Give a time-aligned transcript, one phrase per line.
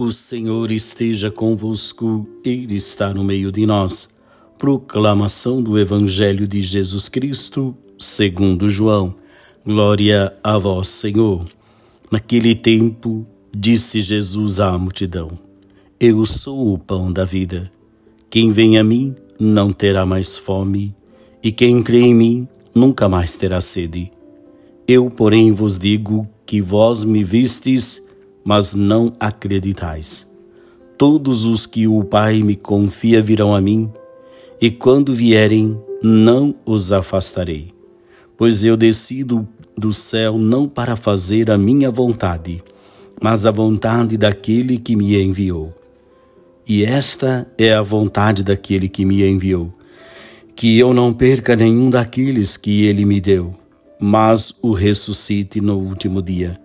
[0.00, 4.08] O Senhor esteja convosco, Ele está no meio de nós.
[4.56, 9.16] Proclamação do Evangelho de Jesus Cristo, segundo João.
[9.66, 11.46] Glória a vós, Senhor.
[12.12, 15.36] Naquele tempo, disse Jesus à multidão:
[15.98, 17.68] Eu sou o pão da vida.
[18.30, 20.94] Quem vem a mim não terá mais fome,
[21.42, 24.12] e quem crê em mim nunca mais terá sede.
[24.86, 28.07] Eu, porém, vos digo que vós me vistes
[28.48, 30.26] mas não acreditais.
[30.96, 33.92] Todos os que o Pai me confia virão a mim,
[34.58, 37.74] e quando vierem, não os afastarei.
[38.38, 39.46] Pois eu descido
[39.76, 42.64] do céu não para fazer a minha vontade,
[43.22, 45.74] mas a vontade daquele que me enviou.
[46.66, 49.70] E esta é a vontade daquele que me enviou,
[50.56, 53.54] que eu não perca nenhum daqueles que ele me deu,
[54.00, 56.58] mas o ressuscite no último dia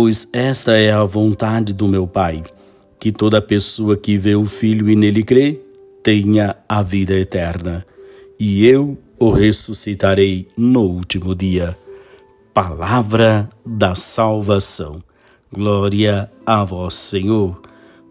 [0.00, 2.44] pois esta é a vontade do meu Pai,
[3.00, 5.60] que toda pessoa que vê o Filho e nele crê
[6.04, 7.84] tenha a vida eterna,
[8.38, 11.76] e eu o ressuscitarei no último dia.
[12.54, 15.02] Palavra da salvação.
[15.52, 17.60] Glória a vós, Senhor.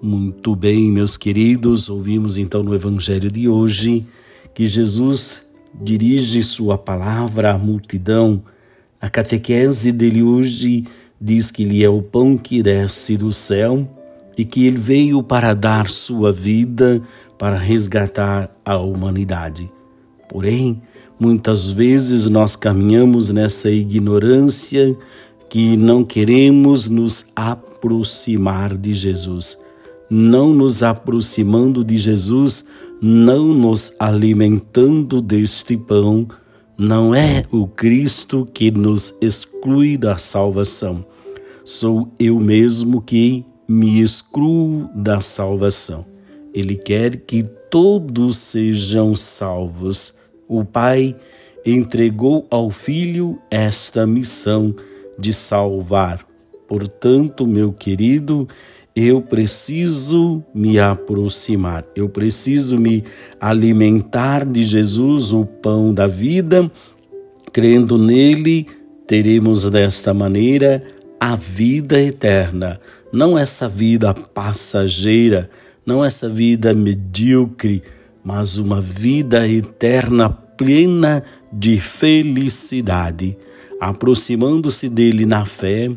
[0.00, 4.06] Muito bem, meus queridos, ouvimos então no Evangelho de hoje
[4.54, 8.40] que Jesus dirige sua palavra à multidão.
[9.00, 10.84] A catequese dele hoje
[11.22, 13.88] diz que ele é o pão que desce do céu
[14.36, 17.00] e que ele veio para dar sua vida
[17.38, 19.70] para resgatar a humanidade.
[20.28, 20.82] Porém,
[21.20, 24.96] muitas vezes nós caminhamos nessa ignorância
[25.48, 29.58] que não queremos nos aproximar de Jesus.
[30.10, 32.64] Não nos aproximando de Jesus,
[33.00, 36.26] não nos alimentando deste pão,
[36.76, 41.04] não é o Cristo que nos exclui da salvação
[41.64, 46.04] sou eu mesmo que me excluo da salvação.
[46.52, 50.14] Ele quer que todos sejam salvos.
[50.46, 51.16] O Pai
[51.64, 54.74] entregou ao Filho esta missão
[55.18, 56.26] de salvar.
[56.68, 58.48] Portanto, meu querido,
[58.94, 63.04] eu preciso me aproximar, eu preciso me
[63.40, 66.70] alimentar de Jesus, o pão da vida,
[67.52, 68.66] crendo nele,
[69.06, 70.82] teremos desta maneira
[71.24, 72.80] a vida eterna,
[73.12, 75.48] não essa vida passageira,
[75.86, 77.80] não essa vida medíocre,
[78.24, 81.22] mas uma vida eterna plena
[81.52, 83.36] de felicidade,
[83.80, 85.92] aproximando-se dele na fé,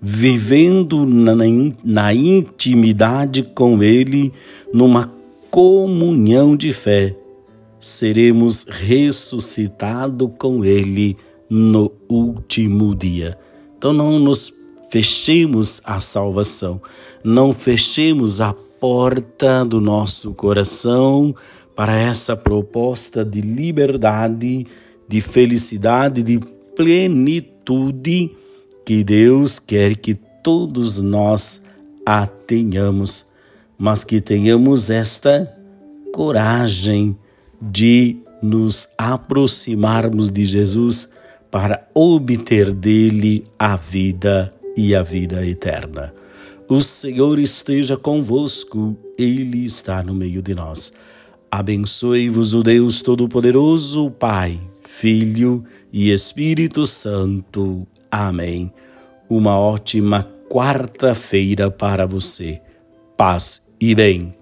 [0.00, 4.32] vivendo na, intimidade com ele,
[4.72, 5.12] numa
[5.50, 7.14] comunhão de fé,
[7.78, 11.18] seremos ressuscitados com ele
[11.50, 13.36] no último dia.
[13.76, 14.61] Então não nos
[14.92, 16.78] fechemos a salvação,
[17.24, 21.34] não fechemos a porta do nosso coração
[21.74, 24.66] para essa proposta de liberdade,
[25.08, 26.38] de felicidade, de
[26.76, 28.36] plenitude
[28.84, 31.64] que Deus quer que todos nós
[32.04, 33.24] a tenhamos,
[33.78, 35.56] mas que tenhamos esta
[36.12, 37.16] coragem
[37.62, 41.10] de nos aproximarmos de Jesus
[41.50, 46.14] para obter dele a vida e a vida eterna.
[46.68, 50.92] O Senhor esteja convosco, Ele está no meio de nós.
[51.50, 57.86] Abençoe-vos o Deus Todo-Poderoso, Pai, Filho e Espírito Santo.
[58.10, 58.72] Amém.
[59.28, 62.60] Uma ótima quarta-feira para você.
[63.16, 64.41] Paz e bem.